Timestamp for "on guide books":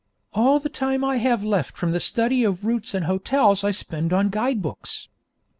4.11-5.09